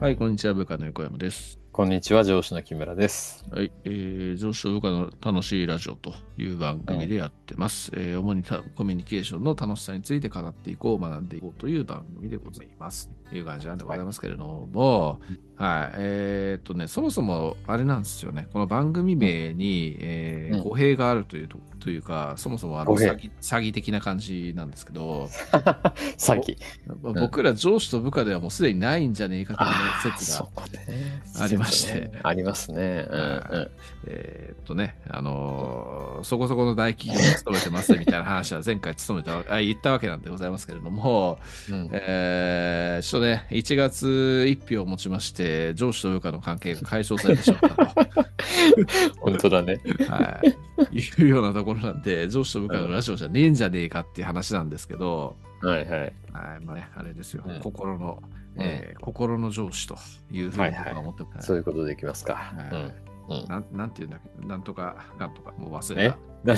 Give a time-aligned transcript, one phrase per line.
[0.00, 1.58] はい、こんにちは、部下の横山です。
[1.78, 3.46] こんにちは、上司の木村です。
[3.52, 7.92] はい、えー、上司と部下の楽しいラジオという番組でやってます。
[7.94, 13.08] えー主にたコミュニケーションの楽しさについて語っていこう、学んでいこうという番組でございます。
[13.30, 15.20] という感じなんでございますけれども、
[15.54, 20.64] はい、えーっとね、そもそもあれなんですよね、この番組名に、えーうん。
[20.64, 25.28] 語弊があるというとというか、そもそもあの詐欺詐欺的な感じなんですけど、
[26.18, 26.56] さっき。
[26.86, 30.48] まあ僕ら上司と部下ではもうすでにないんじゃねえかという説が。
[31.40, 32.20] ありましてね。
[32.22, 33.06] ありますね。
[33.10, 33.70] うんうん。
[34.06, 41.38] えーっとね、あのーそこそこの大企業に勤めてますみたいな話は前回勤めた、あ言ったわけなんでございますけれども、
[41.70, 41.88] うん。
[41.92, 44.06] えー、ちょっとね、1月
[44.46, 48.08] 1日をもちまして、上司と部下の関係が解消されてしまったと、
[49.20, 49.80] 本当だね。
[50.08, 50.40] は
[50.92, 56.00] い、いうようなところなんで、上司と部下のラジオじゃねえんじゃねえかっていう話なんですけど、はいはい。
[56.00, 56.12] はい
[56.64, 57.60] まあね、あれですよ、うん。
[57.60, 59.96] 心の、うんえー心の上司と
[60.30, 61.46] いうふうに思ってます。
[61.46, 62.34] そういうことでいきますか。
[62.34, 63.48] はいうんうん。
[63.48, 64.46] なんなんていうんだっけ？
[64.46, 66.18] なんとか、なんとか、もう忘えれた。
[66.44, 66.54] な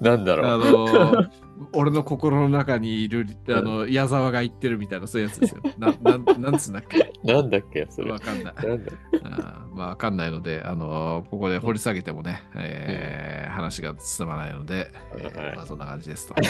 [0.00, 0.58] なんだ あろう。
[0.58, 1.30] のー
[1.74, 5.60] 俺の心の中にいる、あの、矢沢が言ってるみたいな、そういうやつですよ。
[5.76, 7.12] ななんなんつうんだっけ？
[7.24, 8.10] なんだっけそれ。
[8.12, 8.54] わかんない。
[8.54, 8.92] なんだ？
[9.24, 15.56] あーまあ、わかんないので、あのーここで掘り下げてもね、えー話が進まないので、えーはい。
[15.56, 16.34] まあ、そんな感じですと。
[16.34, 16.44] はい。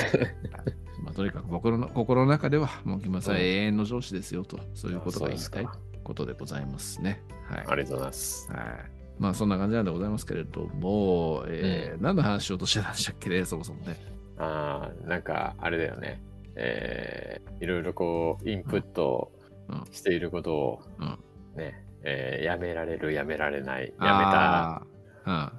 [1.02, 3.40] まあ、とにかく僕の心の中では、もう木村さんうん。
[3.40, 5.66] 永遠の上司ですよと、そういうことが言いたい
[6.08, 7.22] ことでございますね。
[7.48, 7.64] はい。
[7.68, 8.50] ありがとうございます。
[8.50, 8.60] はい。
[9.18, 13.96] まあそんな感じなんでございますけれども、えー何の話しようとしてたんでしたっけね、そもそもね。
[14.38, 16.20] ああ、なんか、あれだよね。
[16.56, 19.30] えーいろいろこう、インプット
[19.68, 21.18] うんしていることを、うん
[21.56, 24.86] ね、えーやめられる、やめられない、やめた、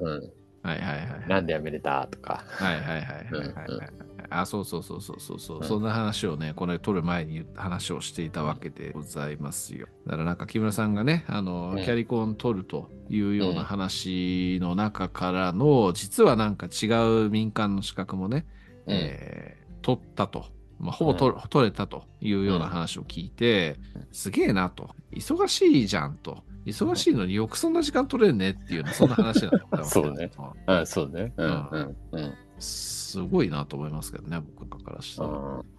[0.02, 0.14] うん。
[0.14, 1.30] うん、はいはいはい。
[1.30, 2.44] なんでやめれたとか。
[2.48, 3.90] はいはいはいはい。
[4.30, 9.88] あ、そうそうそうそうそうそう、うんそんな話をね、これ撮る前に話をしていたわけでございますよ。
[10.06, 16.88] だからなんか木村さんがね、あの、うんキャリコン取るというような話の中からの、実はなんか違
[17.26, 18.46] う民間の資格もね、
[18.86, 20.46] うんえー取ったと。
[20.78, 23.78] まあ、ほぼ取,、取れたというような話を聞いて、
[24.12, 24.90] すげえなと。
[25.14, 26.44] 忙しいじゃんと。
[26.70, 30.32] 忙しいのによくそんな時間取れんねっていうのそんな話なんだよそうね。
[30.66, 31.34] あ そうね。
[31.38, 32.34] うんうんうんうん。
[32.60, 35.30] すごいなと思いますけどね、僕からしたら。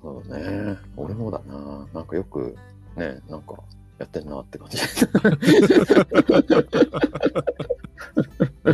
[0.02, 0.76] そうね。
[0.96, 1.86] 俺もだな。
[1.92, 2.56] なんかよく、
[2.96, 3.54] ね、なんか
[3.98, 4.78] やってんなって感じ。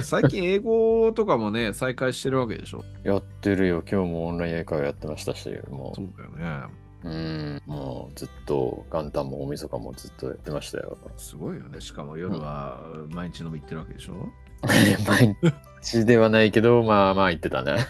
[0.00, 2.84] 最近英語とかもね、再開してるわけでしょ。
[3.04, 3.82] やってるよ。
[3.90, 6.85] 今日もオンライン英会話やってましたし、もそうだよね。
[7.06, 10.96] う、うん、もうずっと元旦も大晦日もずっとやってましたよ。
[11.16, 11.80] すごいよね。
[11.80, 12.80] しかも夜は
[13.10, 14.14] 毎日飲み行ってるわけでしょ？
[15.06, 15.36] 毎
[15.80, 17.86] 日ではないけど、まあまあ言ってたね。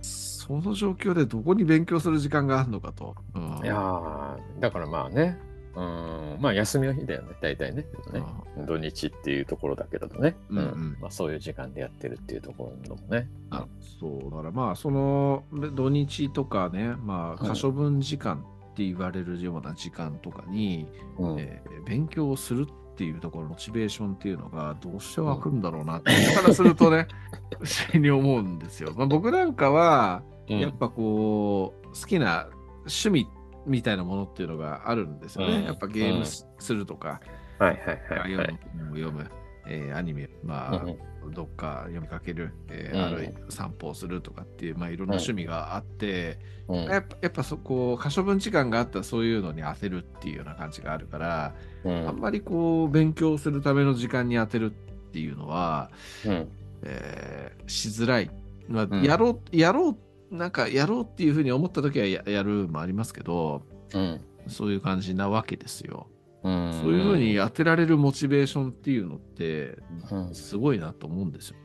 [0.00, 3.14] その状況でどこに勉強する時間があるのかと。
[3.34, 5.38] うんいやー、だからまあね、
[5.74, 7.86] うん、まあ休みの日だよね、大体ね。
[8.12, 8.22] ね。
[8.66, 10.96] 土日っていうところだけどね、うんうん。
[11.00, 13.28] まあ、そういう時間でやってるっていうところのもね。
[13.50, 13.66] あ
[14.00, 15.44] そうだからまあその
[15.74, 20.86] 土日とかねまあうん可処分時間って言われるような時間とかに、
[21.18, 21.40] うん。
[21.40, 27.08] えー勉強をするっていうところのモチベーションっていうのがどうして湧くんだろうなって、僕からするとね
[27.50, 28.92] 不思議に思うんですよ。
[28.96, 30.60] まあ、僕なんかはうん。
[30.60, 32.48] やっぱこう好きな
[32.80, 33.26] 趣味
[33.66, 35.56] みたいなものっていうのがあるんですよね。
[35.56, 35.64] うん。
[35.64, 37.20] やっぱゲームすするとか、
[37.58, 37.78] はいはい
[38.20, 38.46] はいはい。
[38.48, 39.30] 読む本を読む、
[39.66, 40.96] えーアニメ、まあ、うん
[41.32, 43.04] どっか読みかける、えーうん。
[43.04, 46.84] あるい散歩をするとかっていう、まあ、いろんな趣味があって、うん。
[46.84, 52.08] やっぱやっぱそこ可処分時間があったらそういうのに当てるっていうような感じがあるから、うん。
[52.08, 55.90] あんまりこう勉強するための時間に当てるっていうのは、
[56.26, 56.48] うん。
[56.82, 58.30] えーしづらい、
[58.68, 59.02] まあうん。
[59.02, 59.96] やろうやろう
[60.32, 63.62] なんかやろうっていうふうに思った時はややるもありますけど
[63.94, 66.08] うんそういう感じなわけですよ。
[66.42, 69.78] うんそういうふうに当てられるモチベーションっていうのって
[70.10, 71.56] うんすごいなと思うんですよ。
[71.56, 71.62] ね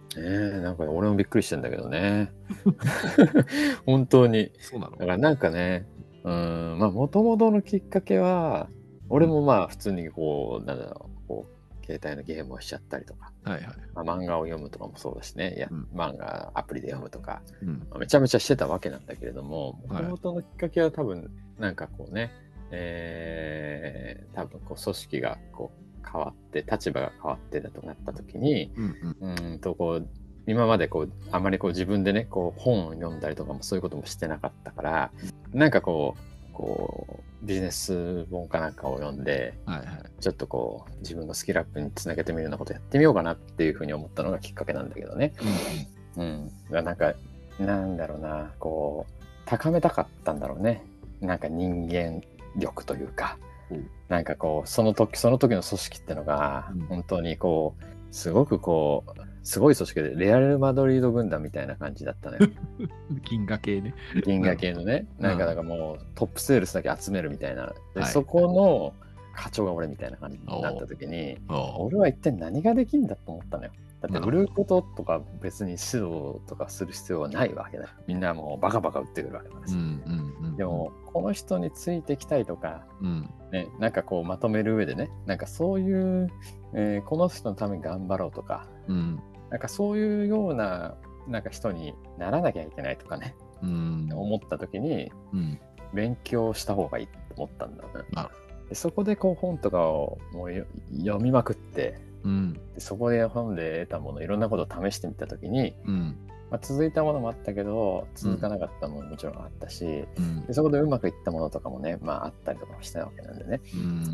[0.58, 2.32] えなんか俺もびっくりしてんだけどね。
[3.86, 4.52] 本当に。
[4.60, 4.98] そうなの？
[4.98, 5.88] だからなんかね、
[6.24, 8.70] うん、まあ、もともとのきっかけは、
[9.10, 11.57] 俺もまあ、普通にこう、なんだろう、こう、
[11.88, 13.76] 携帯のゲームをしちゃったりとか、はいはい。
[13.96, 15.88] まあ、漫画を読むとかもそうだしね、いや、うん。
[15.96, 17.88] 漫画アプリで読むとか、うん。
[17.90, 20.04] まあめちゃめちゃしてたわけなんだけれども、もはい。
[20.04, 22.32] ともとのきっかけは多分、なんかこうね、
[22.72, 29.32] えー、多分こう組織がこう変わって、立場が変わってだとなった時に、うんうん。
[29.32, 30.08] うーんとこう
[30.46, 35.12] 今までこうあまりこう自分でねこう本を読んだりとかもそういうこともしてなかったから
[35.54, 36.16] なんかこ
[36.50, 39.88] うこうビジネス本かなんかを読んではいはい。
[40.20, 45.34] ちょっとこう自分のスキルアップにつなげてみるようなことやってみようかなっていうふうに思ったのがきっかけなんだけどね。
[46.16, 47.14] うん、だからなんか
[47.60, 49.14] なんだろうなこう
[49.46, 50.84] 高めたかったんだろうね。
[51.22, 52.22] なんか人間
[52.56, 53.38] 力というか。
[53.70, 53.90] うん。
[54.10, 56.82] なんかこうその時その時の組織ってのがうん。
[56.88, 62.48] 本当にこうすごくこうすごい組織でレアル・マドリード軍団みたいな感じだったのよ
[63.30, 63.94] 銀河系ね。
[64.26, 65.24] 銀河系のね、うん。
[65.24, 67.74] なんかだからもうトップセールスだけ集めるみたいな。
[67.94, 68.12] で、はい。
[68.12, 68.94] そこの
[69.38, 73.72] 課長が俺みたいな感じになった時にお俺は一体何ができんだと思ったのよ
[74.02, 77.86] だって売なることとか別に指導とかする必要はないわけだ。
[77.86, 79.82] よみんなもうバカバカ売ってくるわけだからさ、うん
[80.42, 80.56] うんうん。
[80.56, 86.30] でもこの人についていきたいとかうん、ね、なんかこうまとめる上でね、なんかそういう、
[86.74, 90.96] えーこの人のために頑張ろうとか、うん、なんかそういうような
[91.28, 95.60] なんか人にならなきゃいけないとかね、うん、思った時にうん、
[95.94, 98.04] 勉強した方がいいと思ったんだよね。
[98.70, 100.66] でそこでこう本とかをもうよ
[100.98, 106.18] 読みまくって、うん、でそこで本で得たもの、いろんなことを試してみた時に、うん、
[106.52, 110.46] まあ、続いたものもあったけど、続かなかったものももちろんあったし、うん。
[110.46, 113.62] で、そこでうまくいったものとかもね、まああったりとかもしたわけなんでね。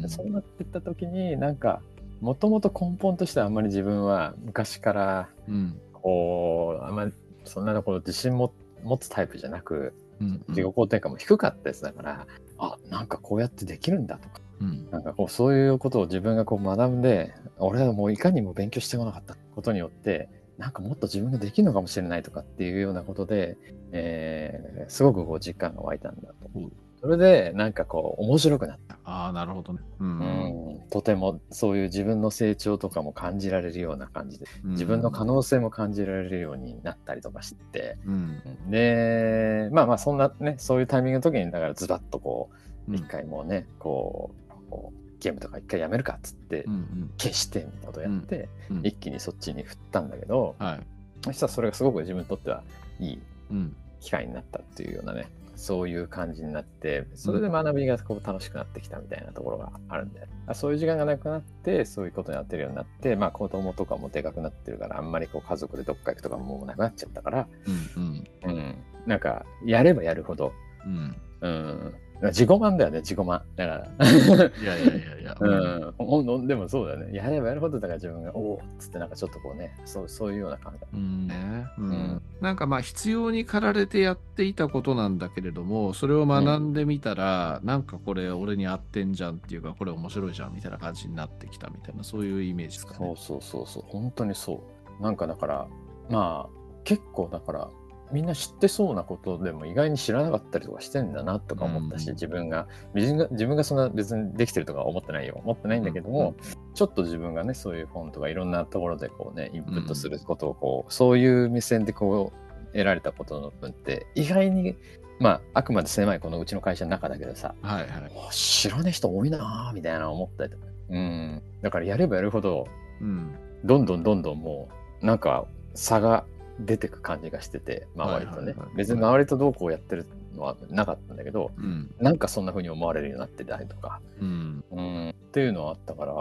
[0.02, 1.82] うん、そうなってった時になんか
[2.22, 7.14] もともと根本としてはあんまり自分は昔からうん、こうあんまり
[7.46, 12.28] そんなこう自信も持つタイプじゃなくうん、自己肯定感も低かったですだから、
[12.60, 23.58] あなんかこうやってできるんだとかうん、なんかこうそういうことを自分がこう学んで俺はもういかにも勉強してこなかったことによってなんかもっと自分ができるのかもしれないとかっていうようなことで、
[23.92, 26.36] えーすごくこう実感が湧いたんだと。
[26.56, 26.72] うん。
[27.00, 28.98] それでなんかこう面白くなった。
[29.04, 29.80] ああ、なるほどね。
[30.00, 30.20] う、うん。
[30.20, 42.50] ん、とてもそういう自分の成長とかも感じられるような感じで自分の可能性も感じられるようになったりとかして、うん、でまあまあそんなねそういうタイミングの時にだからズバッとこ
[42.88, 42.98] う、うん。
[42.98, 50.80] 一回もうねこうこうゲームとか一回やめるかっつってうん、うん、消してみたいなことをやって、うん、一気にそっちに振ったんだけどはい、
[51.26, 52.64] そしたらそれがすごく自分にとっては
[53.00, 53.20] いい
[53.52, 67.48] うん、機会になったっていうようなねそういう感じになってそれで学びがこう楽しくなってきたみたいなところがあるんで、あそういう時間がなくなってそういうことになってるようになってまあ子供とかもでかくなってるからあんまりこう家族でどっか行くとかももうなくなっちゃったから、
[67.96, 70.54] うん、うん、うん、なんかやればやるほど、
[70.86, 71.16] うん。
[71.42, 71.96] うん、
[72.30, 74.06] 自己満だよね自己満だから。
[74.08, 75.38] いやいやいやいや。
[76.00, 77.16] うん、でもそうだよね。
[77.16, 80.86] やればやるほどだから自分が、おおっつってなんかちょっとこうね、そうそういうような感覚。
[80.94, 92.98] うんねうんうんなんかまあ必要に駆られてやっていたことなんだけれどもそれを学んでみたら、なんかこれ俺に合ってんじゃんっていうかこれ面白いじゃんみたいな感じになってきたみたいなそういうイメージですかね。
[93.00, 94.62] そうそうそうそう、本当にそ
[95.00, 95.04] う。
[95.04, 95.68] なんかだから、
[96.10, 97.70] まあ、結構だから、
[98.14, 102.14] みんな知ってそうなことでも意外に知らなかったりとかしてんだなとか思ったし、うん。
[102.14, 106.36] 自分が自分が自分がそんな別にできてるとかは思ってないよ思ってないんだけども、
[106.76, 114.76] ちょっと自分がねそういう本とかいろんなところでこうねインプットすることをこう、そういう目線でこう得られたことの分って意外に
[115.20, 117.90] まああくまで狭いこのうちの会社の中だけどさはいはい。
[118.28, 122.68] あ知らねえ人多いなぁみたいな思ったりとか、うん、だからやればやるほど
[123.02, 123.36] うん。
[123.64, 124.70] どんどんどんどんも
[125.02, 126.26] うなんか差が
[126.60, 128.56] 出てく感じがしてて周りとね。
[128.76, 130.06] 別に周りとどうこうやってる
[130.36, 131.94] のはなかったんだけどうん。
[132.00, 134.64] なんかそんな風に思われるようになってたりとか、うん。
[134.72, 136.14] うん、っていうのはあったから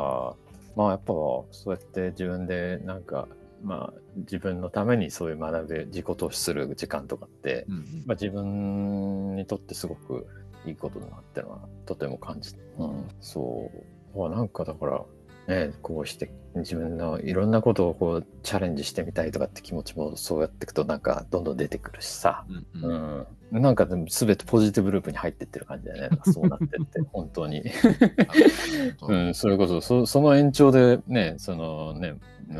[0.75, 3.29] まあやっぱそうやって自分でなんか
[3.63, 7.77] まあ自分のためにそういう学び自己投資する時間とかって、うん。
[8.07, 10.27] まあ、自分にとってすごく
[10.65, 13.71] いいことだなってのはとても感じて、うん、そ
[14.15, 14.19] う。
[14.19, 15.03] まあなんかだから
[15.49, 22.91] ねこうして自分のいろんなことをこうチャレンジしてみたいとかって気持ちもそうやっていくとなんかどんどん出てくるしさ、うん。
[22.91, 23.27] う。
[23.53, 27.63] うんん、なんかでも全てポジティブループに入ってってる感じだよねそうなってって 本当に。
[29.09, 32.17] うん、それこそそその延長でねそのね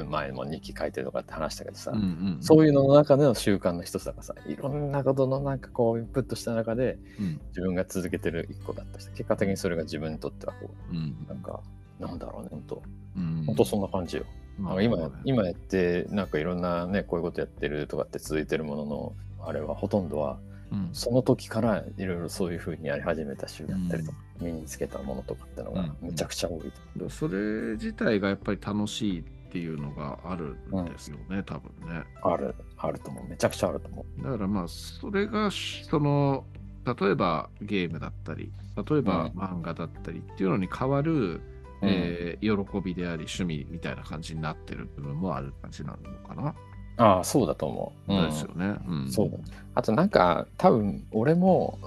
[0.09, 2.39] 前も日記書いてるとかって話したけどさ、うんうん。
[2.41, 7.41] そういうのの中での習慣の一つだからさいろんなことのなんかこうインプットした中でうん。
[7.49, 11.61] 自分が続けてる一個だったし結果的にそれが自分にとってはこうんうなんか
[11.99, 12.83] なんだろうね本当
[13.17, 13.45] うん。
[13.47, 14.25] 本当そんな感じよ、
[14.59, 20.39] なんか今今やってなんかいろんなねこういうことやってるとかって続いてるもののあれはほとんどは
[20.73, 20.89] うん。
[20.93, 32.03] その時からいろいろそういうふうにやり始めた週だったりとか、身につけたものとかってのがめちゃくちゃ多いと、それ自体がやっぱり楽しいっていうのがあるんですよね、多分ね。
[32.23, 33.29] あるあると思う。
[33.29, 36.47] めちゃくちゃあると思だからまあそれがその
[36.87, 39.39] 例えばゲームだったり例えばうん。
[39.39, 41.43] 漫画だったりっていうのに変わる、
[41.83, 46.55] う、えー喜びであり趣味みたいな感じになってる部分もある感じなのかな。
[46.99, 48.25] ああそうだと思う、うん。
[48.27, 48.77] ですよね。
[48.87, 49.39] うん、そうだ
[49.75, 51.79] あとなんか多分俺も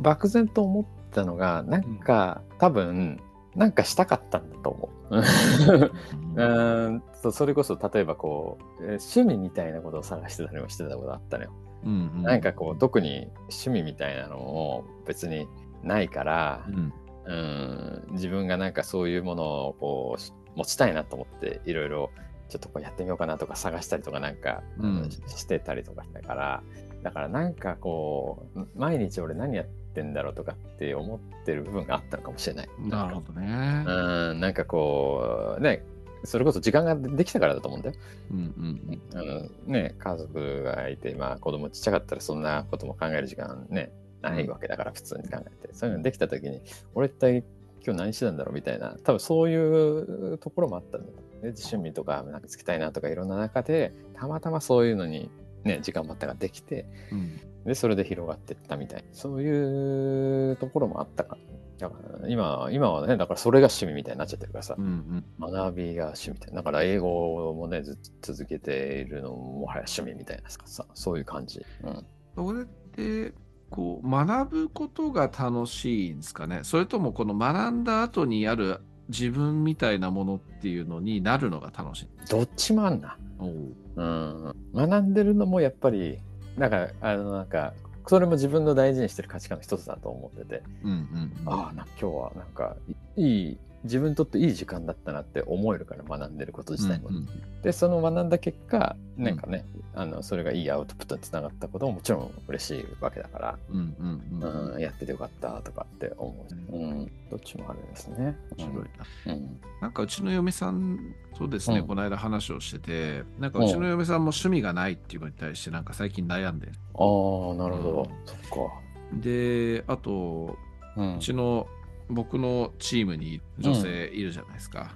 [0.00, 3.20] ば漠然と思ったのがなんか、多分
[3.54, 5.16] なんかしたかったんだと思う。
[5.18, 7.02] うーん。
[7.32, 11.52] それこそ例えばこうえー趣味みたいなことを探してたりもしてたことあったのよ。
[11.84, 12.22] うんうん。
[12.22, 15.48] なんかこう特に趣味みたいなのも別に
[15.82, 16.92] ないからう、ん
[17.26, 22.10] うん、自分がなんかそういうものをこう持ちたいなと思っていろいろ
[22.48, 26.62] ちょっとこうやってみようかなとか探したりとかなんか、うんししてたりとかしたから
[27.02, 32.68] だからなんかこう毎日俺何やってんだろうとかって思ってる部分があったのかもしれない。
[32.78, 33.84] なるほどね。
[33.86, 35.84] うん、なんかこうね
[36.24, 37.96] それこそ時間ができたからだと思うんだよ。
[38.32, 43.92] うんうんあのね、家族がいて、まあ子供ちっちゃかったらそんなことも考える時間ね、
[44.30, 45.74] ないわけだから普通に考えて。
[45.74, 46.60] そういうのできた時に、
[46.94, 47.44] 俺一体
[47.84, 51.14] 今日何してたんだろうみたいな、多分そういうところもあったんだよ。
[51.42, 55.30] で趣味とかなんかつきたいなとかいろんな中で、たまたまそういうのに
[55.64, 59.04] ね、時間まったができて、うんで、それで広がっていったみたい。
[59.12, 61.36] そういうところもあったか
[61.80, 61.88] ら。
[61.88, 66.56] だから今、今はね、だからそれが趣味みたいになっちゃってるからさうんう、ん学びが趣味みたいな。
[66.58, 71.60] だから英語もね、ずっと続けているのももはや趣味みたいなさ、そういう感じ。
[71.82, 72.06] うん。
[72.36, 73.34] それって
[73.76, 76.60] こう学ぶことが楽しいんですかね？
[76.62, 78.80] それともこの学んだ後にある
[79.10, 83.18] 自分みたいなものっていうのになるのが楽しいどっちもあんな。
[83.38, 83.74] おう。
[83.96, 84.54] うん。
[84.74, 86.18] 学んでるのもやっぱり、
[86.58, 87.74] だから、あの、なんか、
[88.06, 91.52] それも自分の大事にしてる価値観の一つだと思ってて、うんうんうん。
[91.52, 92.76] ああ、な今日はなんか、
[93.16, 97.08] いい、自分にとっていい時間だったなって思えるから学んでること自体も。
[97.08, 97.28] うんうん
[97.66, 106.76] で、その学んだ結果、なんかね、あの、それがいいアウトプットにつながったことももちろん嬉しいわけだから、うんうんうんうん、やっててよかったとかって思う。
[106.76, 108.36] うん、どっちもあるんですね。
[108.56, 108.84] 面白い
[109.26, 109.60] なうん。
[109.80, 118.10] なんかうちの嫁さんそうですね、うんこの間話をしててなんかうちの嫁さんも趣味がないっていうのに対してなんか最近悩んでるああ、なるほど。
[118.24, 118.38] そっ
[118.68, 118.72] か。
[119.14, 120.56] であと
[120.96, 121.66] うんうちの
[122.08, 124.94] 僕のチームに女性いるじゃないですか。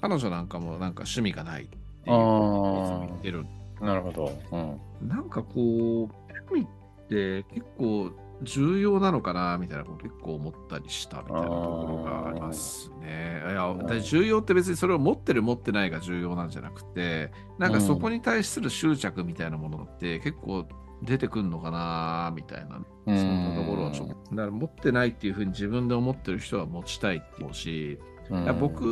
[0.00, 3.46] 彼女なんかもなんか趣味がないっていういつあーも言ってる
[3.80, 4.32] なるほど。
[4.52, 5.08] うん。
[5.08, 5.62] なんかこう
[6.32, 8.10] 趣味って結構
[8.42, 13.42] 重要なのかなみたいなこと結構思ったりしたみたいなところがありますね。
[13.46, 20.66] いや重要って別にそれを持ってる持ってないが重要なんじゃなくてなんかそこに対する執着みたいなものって結構
[21.02, 28.82] 出てくるのかなみたいなそんなところはちょっとだから持ってないっていうふうに自分で思ってる人は持ちたいって思うし、うん僕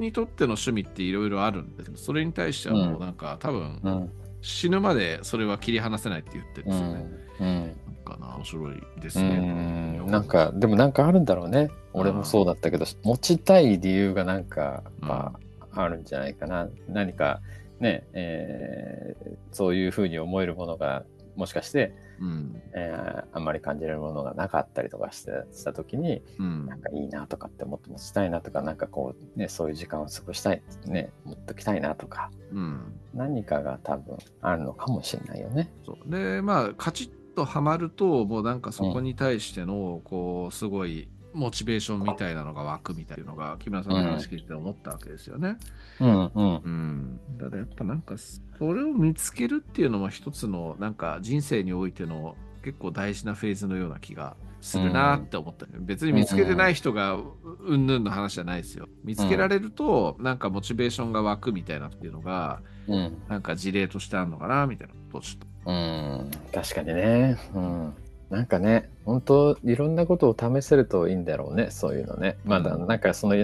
[0.00, 4.10] にとっての趣味っていろいろあるんですけどそれに対してはもうなんか、多分うん。
[4.42, 7.06] 死ぬまでそれは切り離せないって言ってるんですよね。
[7.40, 7.46] うん。
[7.46, 9.36] なんかな面白いですうね。
[9.38, 10.06] ん。
[10.06, 11.70] なんか、でもなんかあるんだろうね。
[11.92, 15.38] 俺もそうだったけど、持ちたい理由がなんか、ま
[15.72, 16.68] あ、あるんじゃないかな。
[16.88, 17.40] 何か、
[17.80, 21.04] ね、えーそういうふうに思えるものが、
[21.40, 22.62] もしかして、うん。
[22.74, 26.66] えーあんまり感じれるものがなかったりとかしてした時にうん。
[26.66, 32.92] なんかいいなとかってもっと持ちたいなとかなんかこうねそういう時間を過ごしたいね持っときたいなとかうん。
[33.14, 35.72] 何かが多分あるのかもしれないよね。
[36.06, 45.56] でまあカチッとはまるともうなんかそこに対してのこうすごいモチベーションみたいなのが湧くみたいなのが木村さんの話聞いて思ったわけですよね。
[46.00, 46.56] うんうん。
[46.56, 57.18] うん、だからやっぱなんかそれを見つけるっていうのも一つのなんか人生においての結構大事なフェーズのような気がするなって思った、別に見つけてない人が
[57.60, 58.88] うんぬんの話じゃないですよ。
[59.04, 63.22] 見つけられるとなんかモチベーションが湧くみたいなっていうのがうん。
[63.28, 65.70] なんか事例としてあるのかなみたいなことをちょっと。
[65.70, 66.30] うん。
[66.52, 67.38] 確かにね。
[67.54, 67.94] うん
[68.30, 72.38] なんかね本当いろんなことを試せるといいんだろうねそういうのね。
[72.44, 72.86] まだうん。
[72.86, 73.34] なんかその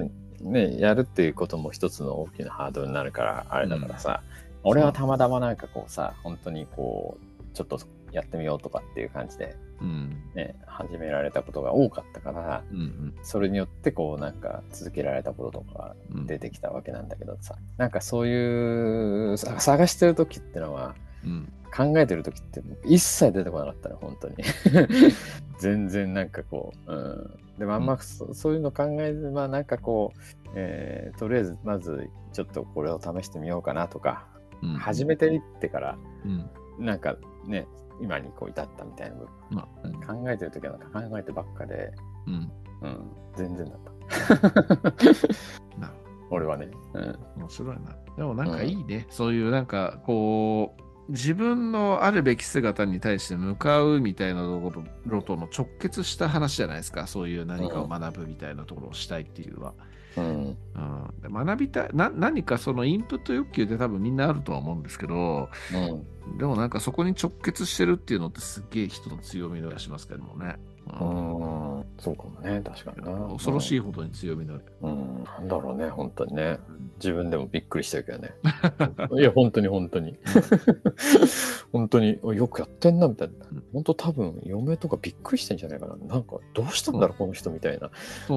[0.41, 4.23] ねやるっていうことも一つの大きなハードルになるからあれだからさ、
[4.63, 7.81] 俺はたまたまなんかこうさ本当にこうちょっと
[8.13, 10.23] やってみようとかっていう感じでうん。
[10.35, 16.27] ね始められたことが多かったからうんそれによってこうなんか続けられたこととかうんうん。
[16.27, 21.06] 出てきたわけなんだけどさなんかそういうさ探してる時ってのはうん
[21.75, 24.37] 考えてる時って一切出てこなかったね本当に。
[25.59, 26.97] 全然なんかこう、う
[27.55, 34.27] ん、でもあんまそ,、そういうの考えずまあなんかこう、えーとりあえずまずちょっとこれを試してみようかなとか、
[34.63, 34.75] うん。
[34.75, 36.85] 始めていってからうん。
[36.85, 37.17] なんか
[37.47, 37.67] ね
[38.01, 39.93] 今にこう至ったみたいな部まあうん。
[40.01, 41.93] 分考えてる時はなんか考えてばっかで、
[42.27, 42.53] うん。
[42.83, 44.93] うん、全然だった。
[46.31, 47.97] 俺はね、うん、面白いな。
[48.17, 49.07] でもなんかいいね。
[49.09, 54.73] そういうなんかこう、自分のあるべき姿に対して向かうみたいなとこ
[55.07, 57.07] ろとの直結した話じゃないですか。
[57.07, 59.75] そういう何かを学ぶみたいなところをしたいっていうのは。
[60.17, 60.57] うんうん、
[61.21, 70.57] で学びたいな、何かそのインプット欲求って多分みんなあるとは思うんですけど、うんでもなんかそこに直結してるっていうのってすっげえ人の強みの気がしますけどもね。
[71.01, 73.29] うんうんそうかもね、確かにな。
[73.33, 74.65] 恐ろしいほどに強みのある。
[74.83, 76.59] うん、なんだろうね、本当にね。
[76.99, 78.35] 自分でもびっくりしたけどね。
[79.19, 80.19] いや、本当に本当に。
[81.73, 83.65] 本当に、およくやってんな、みたいなうん。
[83.73, 85.97] 本当多分、嫁とかびっくりしてんじゃないかな。
[85.97, 87.91] なんか、どうしたんだろう、この人みたいな。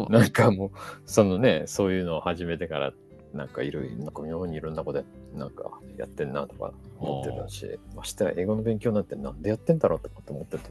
[0.10, 0.72] なんかもう、
[1.06, 2.94] そのね、そういうのを始めてから、
[3.34, 5.04] なんかいろいろ、なんか妙にいろんなことや
[5.36, 10.70] なんかやってんなとか思ってたし、ましてや英語の勉強なんてなんでやってんだろうとかって思ってると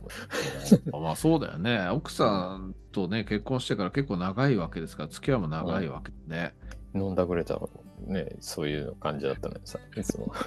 [0.90, 1.02] 思う。
[1.04, 1.88] まあそうだよね。
[1.88, 6.54] 奥さんとね、結婚してから結構長いわけですから、付き合いも長いわけね。
[6.94, 7.60] 飲んだくれた
[8.06, 10.32] ね、そういう感じだったのにさ、いつも。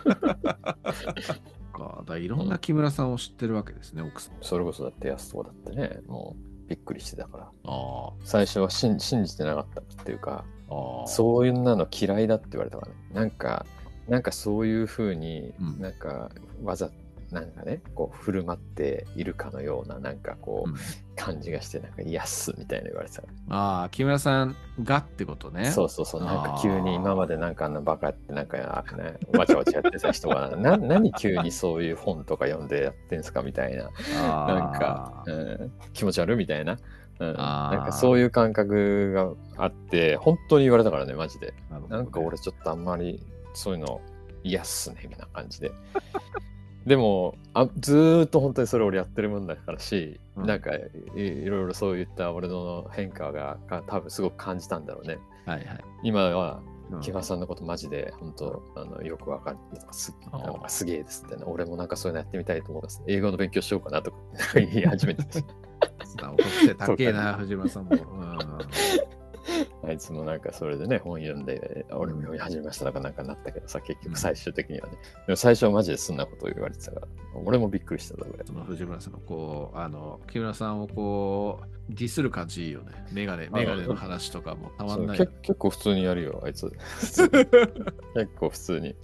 [1.72, 4.36] かだいろんな木村さんを知ってるわけですね、奥さん。
[4.42, 7.52] それこそだって安とかだってね、もうびっくりしてたから。
[7.66, 10.46] あ最初は信信じてなかったっていうか。
[11.08, 12.98] そういうなの嫌いだって言われたからね。
[13.14, 13.66] なんか、
[14.08, 16.32] なんかそういうふうに、うんなんか
[16.64, 16.90] わざ、
[17.32, 20.76] なんかね、こう振る舞っているかのような、なんかこう、うん
[21.22, 25.66] 感じがして、なんか、イエスみたいな言われてたかああ、木村さんがってことね。
[25.66, 25.72] ら。
[25.72, 28.64] そうそうそう、なんか急に今までなんかあんなバカやって、なんか、ね、
[29.38, 33.90] わちゃわちゃやってた人が、な 何急にそういう本とか読んでやってんすかみたいな。
[34.20, 36.78] なんか、うん、気持ち悪いみたいな。
[37.22, 41.54] うん、なんかそういう感覚があって、本当に言われたからね、マジで。
[41.70, 43.24] なねなんか俺ちょっとあんまり
[43.54, 44.02] そういうの
[44.44, 45.72] 嫌っすね、みたいな感じで。
[46.88, 50.82] でもあ、ずーっと本当にそれ俺やってるもんだからし、うんなんかい
[51.16, 55.20] いろいろそういった俺の変化がが多分すごく感じたんだろうね。
[55.46, 55.84] はいはい。
[56.02, 59.58] 今はうん木村さんのことマジで本当あのよくわかる
[59.92, 60.14] す
[60.68, 61.44] すげえですってね。
[61.46, 63.04] 俺もなんかそういうのやってみたいと思います。
[63.06, 64.18] 英語の勉強しようかなとか
[64.56, 65.24] 言い始めて
[66.22, 67.96] たしお得性高えな、藤村さんも。
[67.96, 68.32] うん
[69.84, 74.94] あいつもなんかそれでね、本読んで、俺も読み始めましたとかなんかなったけどさ、結局最終的にはね。
[75.26, 77.08] でも最初はマジでそんなことを言われてたから、
[77.44, 78.46] 俺もびっくりしたぞ、これ。
[78.46, 82.92] その藤村さんのこう、あの、木村さんをこう、ディスる感じいいよね。
[83.12, 85.18] メガネ、メガネの話とかもたまんない。
[85.18, 86.70] 結構普通にやるよ、あいつ。
[87.02, 87.28] 結
[88.40, 88.96] 構普通に。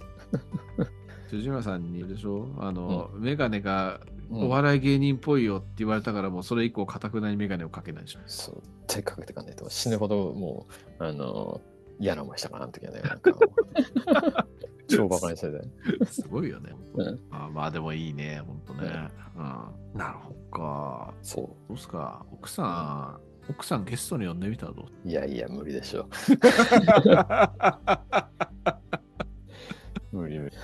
[1.30, 2.48] 藤村さんにでしょ？
[2.58, 8.20] あの、メガネがうんお笑い芸人っぽいよって言われたから、もうそれ以降、かたくなにメガネをかけないでしょ。
[8.26, 10.66] そう、手かけてかんないと死ぬほども
[11.00, 11.62] う、あの、
[11.98, 13.00] 嫌な思いしたかな、あの時はね。
[13.00, 13.32] なんか
[14.88, 16.06] 超バカにしてて。
[16.06, 16.72] すごいよね。
[16.94, 19.08] うんあまあでもいいね、ほんとね。
[19.36, 19.98] うん。
[19.98, 21.14] なるほどか。
[21.22, 22.24] そどうすか？
[22.30, 25.08] 奥さん、奥さんゲストに呼んでみたらどうう？
[25.10, 26.06] いやいや、無理でしょ。
[30.12, 30.56] 無理無理。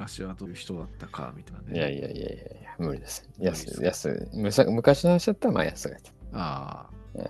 [0.00, 1.76] 昔はどういう人だったかみたいなね。
[1.76, 2.32] いやいやいやい
[2.64, 3.28] や無理です。
[3.38, 4.70] 安い、安い。
[4.70, 6.10] 昔の話だったら、まあ安がいて。
[6.32, 6.86] あ
[7.16, 7.20] あ、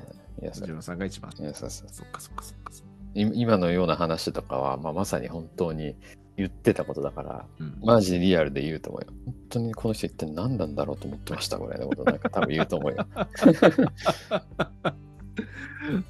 [0.41, 0.71] 安い藤。
[0.71, 1.33] 村さんが一番。
[1.33, 2.73] そうそうそっかそっかそっか
[3.13, 5.97] 今のような話とかは、まあ、まさに本当に
[6.37, 9.09] 言ってたことだから、うんマジでリアルで言うと思うよ。
[9.27, 13.05] 本当にこの人一体何なんだろうと思ってましたぐらいのことなんか多分言うと思うよ。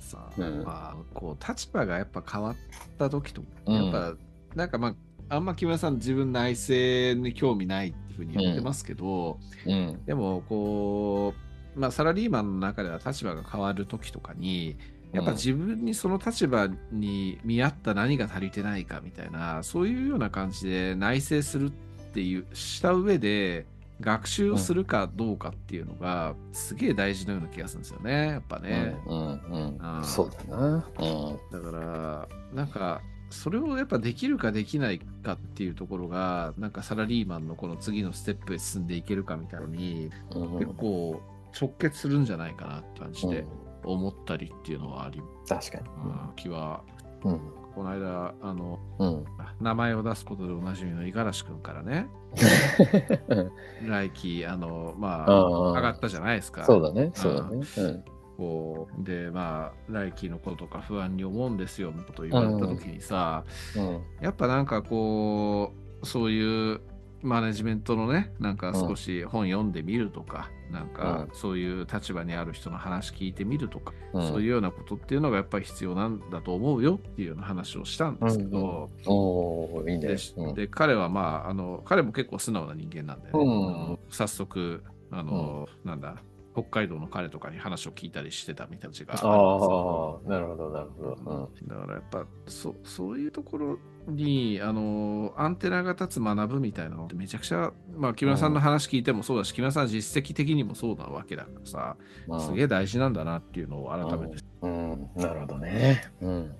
[0.01, 2.57] さあ、うんまあ、こう、立場がやっぱ変わっ
[2.99, 4.15] た時とやっぱ、
[4.55, 4.95] なんかまあ、
[5.31, 10.05] あんま木村さん自分内政に興味ないっていうふうに言ってますけど、うん。
[10.05, 11.35] でもこ
[11.77, 14.77] う、まあ、サラリーマンの中では立場が変わる時とかに
[15.13, 21.71] やっぱ自分にその立場に見合った何が足りてないかみたいなそういうような感じで内省するっ
[22.13, 23.67] ていうした上で
[24.01, 28.97] 学習をするかどうかっていうのがすげえ大事なような気がするんですよねやっぱね。
[29.07, 30.67] うんうんあーそうだな。
[30.77, 31.63] うん。
[31.63, 41.23] だからなんかそれをやっぱできるかできないかっていうところがなんかサラリーマンのこの次のステップへ進んでいけるかみたいなのにうん結構
[41.59, 43.45] 直結するんじゃないかなって感じで
[43.85, 45.85] 思ったりっていうのはあり、確かに。
[45.89, 46.83] うん、気は
[47.25, 47.41] うん。
[47.75, 49.25] この間あのうん。
[49.61, 52.09] 名前を出すことでおなじみの五十嵐君からね
[53.87, 57.11] 来期あのまあ上がったじゃないですかそうだね。
[57.15, 57.67] そうだね。
[57.77, 58.05] うん。
[58.41, 63.45] こうでまあ来期のこととか不安に思うんですよみたいなことを言われた時にさ、
[63.77, 64.03] うん。
[64.23, 66.81] やっぱなんかこうそういう
[67.21, 74.27] マネジメントのねなんか少し本読んでみるとか、なんかそういう立場にある人の話聞いてみるとか、うん。
[74.27, 80.55] そういうようなことっていうのがやっぱり必要なんだと思うよっていうような話をしたんですけど、おーいいね。
[80.55, 80.67] で。
[80.67, 86.23] 彼はまああの彼も結構素直な人間なんでね、早速あの、なんだ
[86.53, 91.51] 北海道の彼とかに話を聞いたりしてたみたいな時があるんですあなるほど、なるほど。
[91.67, 101.97] だからやっぱそそういうところにあのアンテナが立つ学ぶみたいなのってめちゃくちゃ、まあ、木村さんの話聞いてもそうだし、木村さん実績的にもそうなわけだからさ、
[102.29, 102.41] うん。
[102.41, 106.11] すげえ大事なんだなっていうのを改めて、うん、なるほどね。
[106.21, 106.55] うん。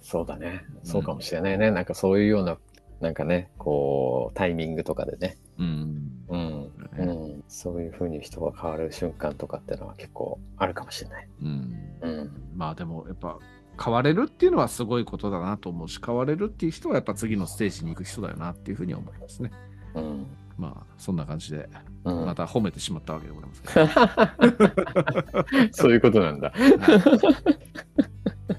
[0.00, 0.64] そうだね。
[0.82, 1.70] そうかもしれないね。
[1.70, 2.58] なんかそういうような、
[3.00, 6.10] なんかね、こう、タイミングとかでね、うん。
[6.28, 6.72] うん。
[6.98, 7.02] う
[7.36, 7.44] ん。
[7.46, 11.28] そういうふうに人が変わる瞬間とかっていうのは結構あるかもしれない。
[11.42, 11.74] うん。
[12.00, 12.30] うん。
[12.56, 13.38] まあでもやっぱ
[13.82, 19.50] 変われるっていうのはすごいことだなと思うし変われるっていう人はやっぱ次のステージに行く人だよなっていうふうに思いますね。
[19.94, 20.26] うん。
[20.56, 21.68] まあそんな感じで
[22.04, 23.54] うんまた褒めてしまったわけでございま
[25.72, 26.52] す そういうことなんだ。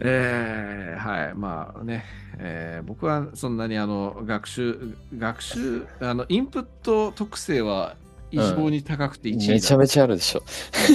[0.04, 2.06] えーはいまあね、
[2.44, 7.96] えー僕はそんなにあの学習学習あのインプット特性は
[8.32, 10.44] 異常に高くて1位だめちゃめちゃあるでしょ。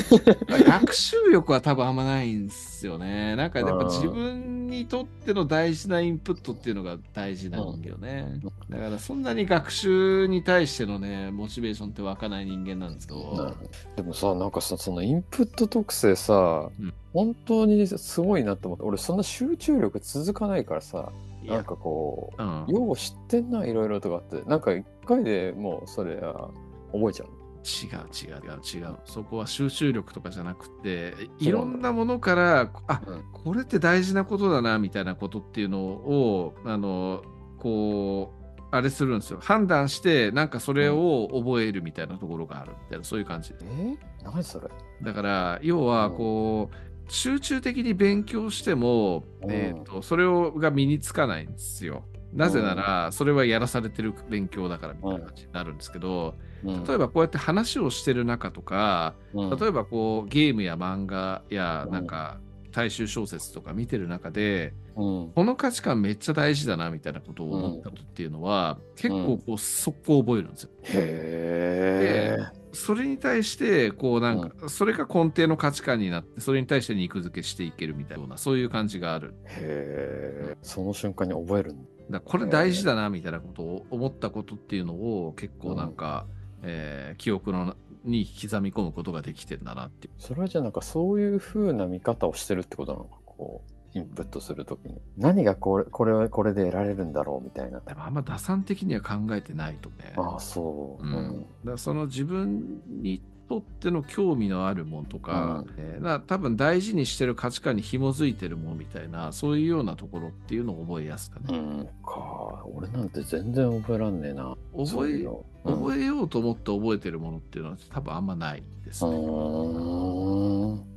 [0.67, 3.37] 学習力は多分あんまないんですよね。
[3.37, 8.41] なんかやっぱうん自分にとっての大事なインプットっていうのが大事なんだよね。
[8.71, 13.55] だからそんなに学習に対してのね、モチベーションって湧かない人間なんですけど、
[13.97, 21.11] でもさ、なんかさ、そのインプット特性さ、うん本当にすごいなと思って、俺そんな集中力続かないからさ、
[21.47, 26.51] なんかこう、うん、よう知ってんな、いろいろとかって、なんか一回でもうそれは
[26.93, 27.29] 覚えちゃう。
[27.67, 28.97] 違う違う違う違う。
[29.07, 33.25] そこは集中力とかじゃなくて、いろんなものから、あうん。
[33.33, 37.23] これって大事なことだなみたいなことっていうのを、あの、
[37.59, 39.39] こう、あれするんですよ。
[39.41, 43.53] 判断して、なんかそれを覚えるみたいなところがあるみたいな、そういう感じ。
[43.61, 44.69] え何それ？
[45.03, 46.77] だから要はこう、
[47.09, 49.51] 集中的に勉強しても、うん。
[49.51, 52.05] えー、とそれをが身につかないんですよ。
[52.33, 62.07] なぜなら、それはやらされてる勉強だからみたいな感じになるんですけど、例えばこうやって話をしてる中とか、ば例えばこうゲームや漫画やうんなん。
[62.07, 62.41] か
[62.73, 65.33] 大衆小説とか見てる中で、うん。
[65.35, 70.71] この価値観めっちゃ大事だなみたいなことを思ったことっていうのは、結構こう速攻覚えるんですよ。
[70.83, 72.66] へえ。
[72.77, 79.35] それに対して、こうなんか、それが根底の価値観になって、それに対して肉付けしていけるみたいな、そういう感じがある。
[79.47, 80.57] へえ。
[80.63, 82.21] その瞬間に覚えるんだ。
[82.21, 86.27] これ大事だなみたいなことを思ったことっていうのを結構なんか、
[86.63, 90.15] えー記憶のに刻み込むことができてんだなっていう。
[90.19, 97.81] それはじゃあなんかそういう風な見方をしてるってことなのかこうインプットするときに何がこれこれはこれで得られるんだろうみたいな。
[97.81, 100.13] でもあんま打算的には考えてないとね。
[100.17, 101.03] ああそう。
[101.03, 101.15] ううん。
[101.41, 105.75] ん、だその自分にとっての興味のあるものとか、うん。
[105.79, 111.47] えーな多分大事にしてる価値観に紐づいてるものみたいなそういうようなところっていうのを覚えやすかね。
[111.49, 111.89] うん。
[112.05, 112.65] か。
[112.75, 114.57] 俺なんて全然覚えらんねえな。
[114.73, 115.35] 覚えそういうん。
[115.65, 119.17] 覚えようと思って覚えてるものっていうのは多分あんまないですうね。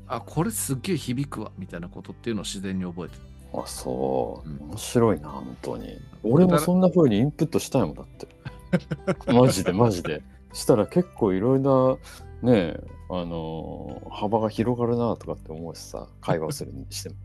[0.07, 3.21] あこれすっげえ響くわみたいなことっていうのを自然に覚えてる。
[3.53, 4.69] あそう、うん。
[4.69, 5.97] 面白いな本当に。
[6.23, 8.27] 俺もそんな風にインプットしたいもんだって。
[9.33, 10.21] マジでマジで
[10.53, 11.99] したら結構いろいろ
[12.43, 17.15] なねえあのー幅が広がるなとかって思うしさ会話するにしても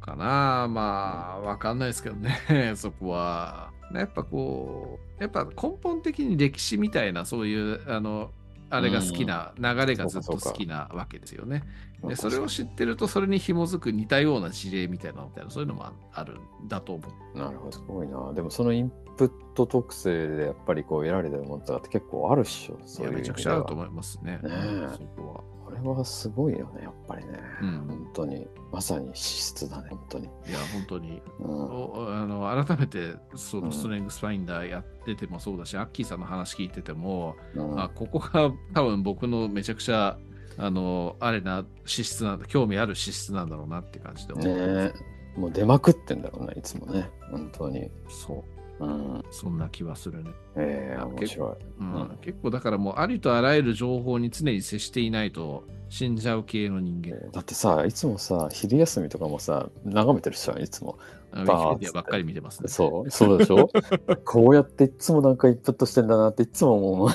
[0.00, 3.70] かなまあわかんないですけどね そこは。
[3.92, 8.30] やっぱこうやっぱ根本的に歴史みたいなそういうあの
[8.70, 11.62] あれが好きな、流れがずっと好きなわけですよね。
[12.04, 17.38] でそれを知ってるとそれに紐づく似たような事例みたいなのみたいなそういうのもああるんだと思う。
[17.38, 24.32] なるほどすごいなでもそのインプット特性でやっぱりこう得られてるものとかって結あるっしょいそういうやめちゃくちゃあると思思いますね。
[24.32, 24.88] ねえ。
[24.92, 25.40] そこは。
[25.64, 27.86] これはすごいよねやっぱりね、うん。
[27.88, 31.22] 本当にまさに資質だね本当に、いや本当に。
[31.40, 33.64] うん、おあの改めてそうん。
[33.66, 37.80] のストレングスファインダーやっててもそうだし、アッキーさんの話聞いてても、うん。
[37.80, 40.18] あここが多分僕のめちゃくちゃ
[40.58, 44.92] あのあれな資質なんだ興味ある資質なんだろうなって感じで思ねえ。
[45.40, 47.08] もう出まくってんだろうねいつもね。
[47.30, 47.90] 本当に。
[48.08, 48.44] そう
[48.82, 49.22] うん。
[49.30, 51.64] そんな気はするね、ええ面白い。
[51.80, 51.94] うん。
[51.94, 52.18] うん。
[52.20, 57.30] 結構だからもうありとあらゆる情報に常に接していないと死んじゃう系の人間。
[57.32, 60.98] だってさいつもさ昼休みとかもさ眺めてるじゃんいつも。
[61.34, 62.68] あウバーィキペディアばっかり見てますね。
[62.68, 63.70] そうそうでしょ？
[64.26, 67.10] こうやっていつもなんかインプットしてんだなっていつも思う。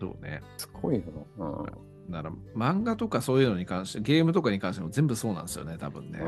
[0.00, 0.42] そうね。
[0.56, 1.02] すごいよ
[1.38, 1.66] な、うん
[2.12, 6.20] だから漫画とかそういうのに関してゲームとかに関しても全部そうなんですよね多分ね。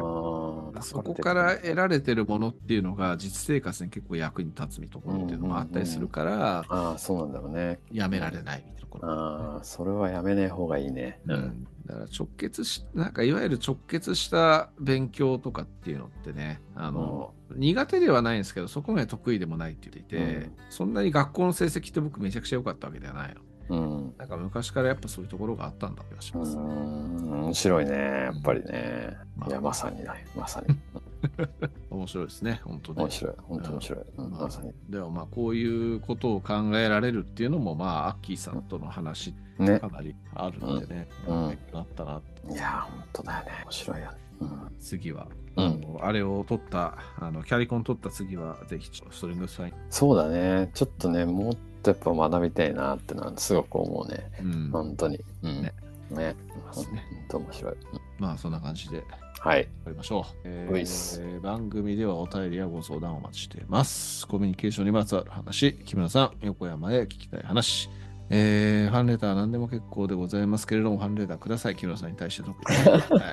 [0.80, 7.78] そこから得られてるものっていうのが実生活に結構役に立つみたいなところっていうのもあったりするから、ああそうなんだろうね。
[7.92, 11.20] やめられないみたいなところ、ああそれはやめない方がいいね。
[11.26, 20.52] うん、だから直結しなんかいわゆる直結した勉強とかっていうのってねあの、苦手ではないんですけどそこまで得意でもないって言っていて、うん。
[20.70, 24.14] そんなに学校の成績って僕めちゃくちゃ良かったわけではないのうん。
[24.18, 27.42] なんか昔からやっぱそういうところがあったんだ気がしうます、ん。
[27.44, 30.76] 面白いねやっぱりね、まあいやまさにだよまさに。
[31.90, 33.00] 面白いですね本当に。
[33.00, 34.30] 面白い本当面白い、うん。
[34.30, 34.72] まさに。
[34.88, 39.78] でもまあこういうことを考えられるっていうのもまあアッキーさんとの話ね。
[39.78, 41.58] かなりあるんでね、うん。
[41.72, 43.50] なったないや本当だよね。
[43.64, 44.10] 面白いよ。
[44.10, 44.76] ね、うん。
[44.80, 45.98] 次は、うん。
[46.00, 49.74] あれを取ったあのキャリコン取った次はぜひストリングスサイン。
[49.90, 50.70] そうだね。
[50.74, 54.30] ちょっとねもうとやっぱ学びたいなってのはすごく思うね。
[54.40, 54.70] うん。
[54.72, 55.20] 本当に。
[55.42, 55.62] うん。
[55.62, 55.72] ね
[56.10, 56.34] ね。
[56.72, 56.84] 本
[57.28, 57.72] 当面白い。
[57.72, 57.78] うん
[58.18, 59.02] まあそんな感じで
[59.40, 59.60] はい。
[59.84, 60.36] やりましょう。
[60.44, 64.26] えー番組ではお便りやご相談をお待ちしています。
[64.26, 67.90] コミュニケーションにまつわる話、木村さん、横山へ聞きたい話、
[68.30, 72.78] えーファンレター何でも結構でございますけれども、ファンレターください、木村さんに対して特に。
[72.78, 73.32] はい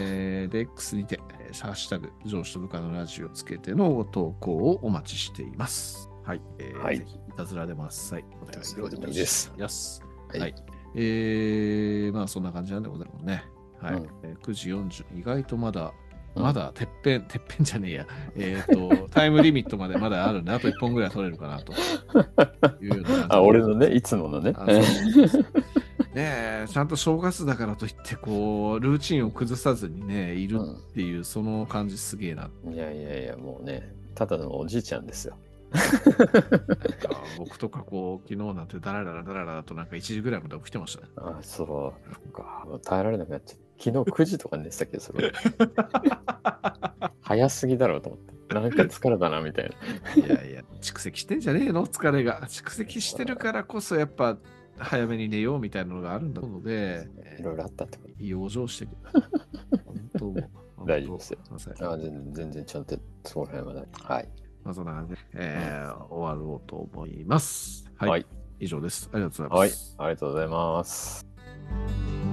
[0.00, 6.08] えーで、X にて、えーハッシュタグ、上司と部下のラジオをつけてのご投稿をお待ちしています。
[6.24, 6.40] はい。
[6.58, 8.24] えーはいぜひ、いたずらでもあっさい。
[8.42, 9.52] お願いいたずらでもいいです。
[9.58, 10.54] はいはい
[10.94, 13.44] えー、まあそんな感じなんでございますね。
[13.80, 13.94] はい。
[13.94, 15.92] うんえー9時40、意外とまだ、
[16.34, 18.06] うんまだてっぺん、てっぺんじゃねえや。
[18.36, 21.72] えっ、と、 タイムリミットまでまだあるんで、あと1本ぐらい取れるかなと
[22.82, 24.54] いうあ、俺のね、いつものね。
[26.14, 32.50] ねえ、ちゃんと正月だからといって、こう、ルーチンを崩さずにね、いるっていう、その感じすげえな。
[32.70, 35.36] いやいやいや、もうね、ただのおじいちゃんですよ。
[37.38, 41.08] 僕とかこう、昨日なんてダラダラダラダラとなんか1時ぐらいまで起きてましたね。
[41.16, 42.10] あ、そう。
[42.10, 43.62] なんか、耐えられなくなっちゃった。
[43.90, 45.32] 昨日9時とかに寝てたけど、それ。
[47.20, 48.54] 早すぎだろうと思って。
[48.54, 49.70] なんか疲れたな、みたい
[50.16, 50.24] な。
[50.24, 51.86] いやいや、蓄積してんじゃねえの？
[51.86, 52.42] 疲れが。
[52.42, 54.36] 蓄積してるからこそ、やっぱ、
[54.76, 57.08] 早めに寝ようみたいなのがあるんだので、
[57.38, 58.96] いろいろあったってこ養生してくる。
[59.84, 60.32] 本当も
[60.84, 61.38] う大丈夫ですよ。
[61.80, 63.88] あ、全然、全然ちゃんと、そこら辺はね。
[63.92, 64.28] はい。
[64.64, 67.90] まあ、そんな感じで、えー終わろうと思います。
[67.96, 68.10] はい。
[68.10, 68.26] はい
[68.60, 69.10] 以上です。
[69.12, 69.96] ありがとうございはいます。。
[69.98, 72.31] ありがとうございます。